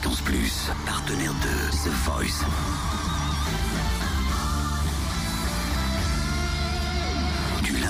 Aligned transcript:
Fréquence 0.00 0.20
Plus, 0.20 0.70
partenaire 0.86 1.32
de 1.32 1.70
The 1.72 1.92
Voice. 2.04 2.44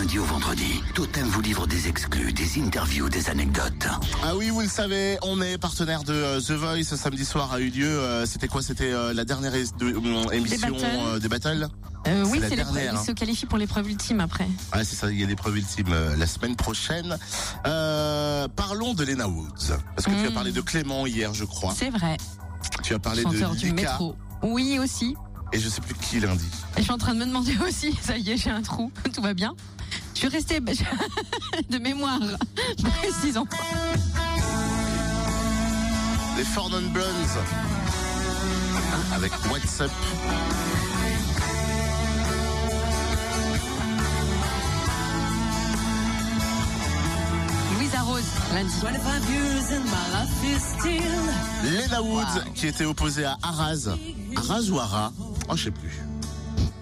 Lundi 0.09 0.19
au 0.21 0.25
vendredi, 0.25 0.83
Totem 0.95 1.27
vous 1.27 1.43
livre 1.43 1.67
des 1.67 1.87
exclus, 1.87 2.33
des 2.33 2.59
interviews, 2.63 3.11
des 3.11 3.29
anecdotes. 3.29 3.87
Ah 4.25 4.35
oui, 4.37 4.49
vous 4.49 4.63
le 4.63 4.69
savez, 4.69 5.19
on 5.21 5.43
est 5.43 5.59
partenaire 5.59 6.03
de 6.03 6.15
euh, 6.15 6.41
The 6.41 6.53
Voice. 6.53 6.85
Ce 6.85 6.97
samedi 6.97 7.27
soir 7.27 7.53
a 7.53 7.61
eu 7.61 7.69
lieu. 7.69 7.87
euh, 7.87 8.25
C'était 8.25 8.49
quoi? 8.49 8.63
C'était 8.63 8.91
euh, 8.91 9.13
la 9.13 9.27
dernière 9.27 9.53
de- 9.53 10.33
émission 10.35 10.71
battles. 10.71 11.21
des 11.21 11.29
battles? 11.29 11.69
Euh, 12.07 12.25
oui, 12.25 12.39
c'est 12.41 12.57
l'épreuve. 12.57 12.57
dernière, 12.75 12.93
Il 12.95 12.97
hein. 12.97 13.05
se 13.05 13.13
qualifie 13.13 13.45
pour 13.45 13.59
l'épreuve 13.59 13.91
ultime 13.91 14.21
après. 14.21 14.49
Ouais, 14.75 14.83
c'est 14.83 14.97
ça. 14.97 15.11
Il 15.11 15.21
y 15.21 15.25
a 15.25 15.27
l'épreuve 15.27 15.59
ultime 15.59 15.89
euh, 15.91 16.17
la 16.17 16.27
semaine 16.27 16.57
prochaine. 16.57 17.19
Euh, 17.67 18.49
parlons 18.57 18.95
de 18.95 19.05
Lena 19.05 19.29
Woods 19.29 19.77
parce 19.95 20.07
que 20.07 20.13
tu 20.23 20.27
as 20.27 20.31
Mm. 20.31 20.35
parlé 20.35 20.53
de 20.53 20.61
Clément 20.63 21.05
hier, 21.07 21.35
je 21.35 21.45
crois. 21.45 21.75
C'est 21.77 21.91
vrai. 21.91 22.17
Tu 22.83 22.95
as 22.95 22.99
parlé 22.99 23.25
Chanteur 23.25 23.51
de 23.51 23.57
du 23.57 23.67
Lika 23.67 23.83
métro. 23.83 24.17
Oui, 24.43 24.79
aussi. 24.83 25.15
et 25.53 25.59
je 25.61 25.69
sais 25.69 25.83
plus 25.83 25.95
qui 25.97 26.19
lundi. 26.21 26.47
Et 26.77 26.79
je 26.79 26.83
suis 26.85 26.93
en 26.93 26.99
train 26.99 27.13
de 27.13 27.19
me 27.21 27.27
demander 27.27 27.55
aussi, 27.69 27.95
ça 28.01 28.17
y 28.17 28.31
est, 28.31 28.37
j'ai 28.39 28.51
un 28.51 28.63
trou, 28.63 28.91
tout 29.15 29.21
va 29.21 29.35
bien. 29.35 29.55
Je 30.21 30.27
suis 30.27 30.37
restée 30.37 30.59
de 31.71 31.79
mémoire, 31.79 32.19
précisons. 33.01 33.47
Les 36.37 36.43
Non 36.43 36.91
Blondes 36.93 37.07
avec 39.15 39.31
What's 39.49 39.81
Up. 39.81 39.93
Louisa 47.77 48.01
Rose, 48.01 48.25
lundi. 48.53 48.73
25 48.83 49.31
years 49.31 49.71
and 49.71 49.85
my 49.85 49.93
life 50.11 50.43
is 50.43 50.61
still. 50.81 51.79
Lena 51.79 52.03
Woods 52.03 52.43
qui 52.57 52.67
était 52.67 52.85
opposée 52.85 53.25
à 53.25 53.39
Araz. 53.41 53.89
Araz 54.35 54.69
ou 54.69 54.81
Ara? 54.81 55.13
Oh, 55.49 55.55
je 55.55 55.63
sais 55.63 55.71
plus. 55.71 55.93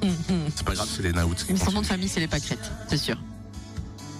C'est 0.56 0.64
pas 0.64 0.74
grave, 0.74 0.88
c'est 0.90 1.02
Lena 1.02 1.26
Woods 1.26 1.36
son 1.56 1.72
nom 1.72 1.80
de 1.80 1.86
famille, 1.86 2.08
c'est 2.08 2.20
les 2.20 2.28
pâquerettes, 2.28 2.70
c'est 2.88 2.96
sûr. 2.96 3.16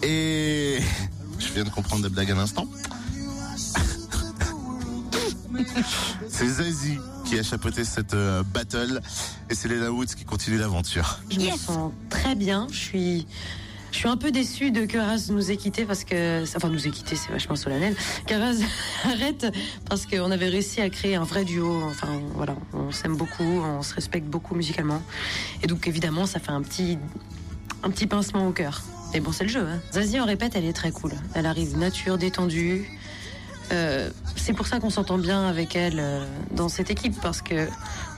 Et 0.06 0.78
je 1.38 1.52
viens 1.52 1.64
de 1.64 1.70
comprendre 1.70 2.04
la 2.04 2.08
blague 2.08 2.30
un 2.30 2.38
instant. 2.38 2.68
c'est 6.28 6.46
Zazie 6.46 6.98
qui 7.24 7.38
a 7.38 7.42
chapeauté 7.42 7.84
cette 7.84 8.14
euh, 8.14 8.44
battle 8.44 9.00
et 9.50 9.54
c'est 9.54 9.68
Lena 9.68 9.90
Woods 9.90 10.14
qui 10.16 10.24
continue 10.24 10.58
l'aventure. 10.58 11.18
Je 11.28 11.40
me 11.40 11.56
sens 11.56 11.92
très 12.08 12.36
bien. 12.36 12.68
Je 12.70 12.76
suis, 12.76 13.26
je 13.90 13.98
suis 13.98 14.08
un 14.08 14.16
peu 14.16 14.30
déçue 14.30 14.70
de 14.70 14.86
que 14.86 14.96
Arras 14.96 15.26
nous 15.30 15.50
ait 15.50 15.56
quittés 15.56 15.84
parce 15.84 16.04
que, 16.04 16.44
enfin 16.56 16.68
nous 16.68 16.86
ait 16.86 16.90
quittés, 16.90 17.16
c'est 17.16 17.32
vachement 17.32 17.56
solennel. 17.56 17.96
Qu'Arras 18.26 18.58
arrête 19.04 19.46
parce 19.88 20.06
qu'on 20.06 20.30
avait 20.30 20.48
réussi 20.48 20.80
à 20.80 20.88
créer 20.88 21.16
un 21.16 21.24
vrai 21.24 21.44
duo. 21.44 21.82
Enfin 21.84 22.20
voilà, 22.34 22.54
on 22.74 22.92
s'aime 22.92 23.16
beaucoup, 23.16 23.42
on 23.42 23.82
se 23.82 23.94
respecte 23.94 24.26
beaucoup 24.26 24.54
musicalement. 24.54 25.02
Et 25.64 25.66
donc 25.66 25.88
évidemment, 25.88 26.26
ça 26.26 26.38
fait 26.38 26.52
un 26.52 26.62
petit, 26.62 26.96
un 27.82 27.90
petit 27.90 28.06
pincement 28.06 28.46
au 28.46 28.52
cœur. 28.52 28.82
Mais 29.12 29.20
bon, 29.20 29.32
c'est 29.32 29.44
le 29.44 29.50
jeu. 29.50 29.66
Hein. 29.66 29.80
Zazie 29.92 30.20
en 30.20 30.26
répète, 30.26 30.56
elle 30.56 30.64
est 30.64 30.72
très 30.72 30.90
cool. 30.90 31.12
Elle 31.34 31.46
arrive 31.46 31.76
nature, 31.78 32.18
détendue. 32.18 32.86
Euh, 33.72 34.10
c'est 34.36 34.52
pour 34.52 34.66
ça 34.66 34.78
qu'on 34.78 34.90
s'entend 34.90 35.18
bien 35.18 35.46
avec 35.46 35.74
elle 35.74 35.98
euh, 35.98 36.24
dans 36.52 36.68
cette 36.68 36.90
équipe 36.90 37.20
parce 37.20 37.42
que 37.42 37.68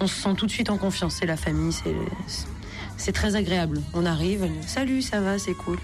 on 0.00 0.06
se 0.06 0.20
sent 0.20 0.34
tout 0.36 0.46
de 0.46 0.50
suite 0.50 0.70
en 0.70 0.76
confiance. 0.76 1.16
C'est 1.20 1.26
la 1.26 1.36
famille, 1.36 1.74
c'est 2.96 3.12
très 3.12 3.36
agréable. 3.36 3.80
On 3.94 4.04
arrive, 4.04 4.44
elle, 4.44 4.68
salut, 4.68 5.02
ça 5.02 5.20
va, 5.20 5.38
c'est 5.38 5.54
cool. 5.54 5.78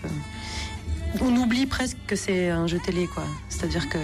On 1.20 1.34
oublie 1.36 1.66
presque 1.66 1.96
que 2.06 2.16
c'est 2.16 2.50
un 2.50 2.66
jeu 2.66 2.78
télé, 2.84 3.06
quoi. 3.06 3.24
C'est-à-dire 3.48 3.88
que 3.88 3.98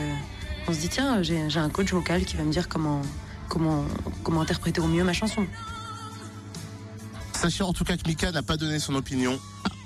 on 0.69 0.73
se 0.73 0.79
dit 0.79 0.89
tiens, 0.89 1.23
j'ai 1.23 1.51
j'ai 1.51 1.61
un 1.61 1.69
coach 1.69 1.93
vocal 1.93 2.25
qui 2.25 2.37
va 2.37 2.45
me 2.45 2.53
dire 2.53 2.69
comment 2.69 3.03
comment 3.49 3.84
comment 4.23 4.41
interpréter 4.41 4.81
au 4.81 4.87
mieux 4.87 5.05
ma 5.05 5.12
chanson. 5.12 5.47
Sachez 7.33 7.65
en 7.65 7.73
tout 7.73 7.84
cas 7.84 7.97
que 7.97 8.06
Mika 8.06 8.31
n'a 8.33 8.43
pas 8.43 8.56
donné 8.56 8.78
son 8.78 8.94
opinion 8.94 9.39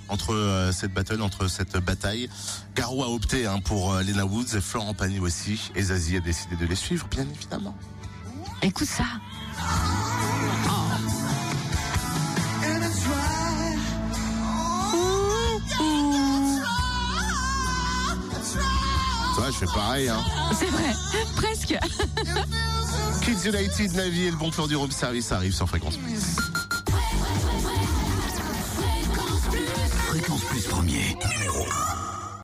entre 0.09 0.35
euh, 0.35 0.73
cette 0.73 0.93
battle, 0.93 1.23
entre 1.23 1.49
cette 1.49 1.77
bataille. 1.79 2.29
Garou 2.75 3.03
a 3.03 3.09
opté 3.09 3.47
hein, 3.47 3.61
pour 3.65 3.93
euh, 3.93 4.03
Lena 4.03 4.27
Woods 4.27 4.57
et 4.57 4.61
Florent 4.61 4.95
Pagny 4.95 5.19
aussi. 5.19 5.71
Et 5.75 5.83
Zazie 5.83 6.17
a 6.17 6.21
décidé 6.21 6.57
de 6.57 6.67
les 6.67 6.77
suivre, 6.77 7.07
bien 7.11 7.27
évidemment. 7.35 7.77
Écoute 8.63 8.89
ça. 8.89 9.05
Va, 19.37 19.51
je 19.51 19.57
fais 19.57 19.67
pareil. 19.67 20.09
Hein. 20.09 20.23
C'est 20.59 20.71
vrai, 20.71 20.95
presque. 21.37 21.77
Kids 23.23 23.49
United, 23.49 23.95
Navi 23.95 24.25
et 24.27 24.31
le 24.31 24.37
bon 24.37 24.51
plan 24.51 24.67
du 24.67 24.77
room 24.77 24.91
service 24.91 25.33
arrivent 25.33 25.55
sur 25.55 25.69
Fréquence 25.69 25.97
Plus. 25.97 26.37
Fréquence 30.15 30.45
Plus 30.45 30.63
premier, 30.69 31.17
numéro 31.35 31.59
1. 31.59 32.04